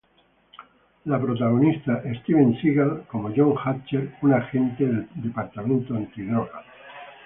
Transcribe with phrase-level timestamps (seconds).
[1.05, 6.63] La protagoniza Steven Seagal como John Hatcher, un agente del departamento antidroga.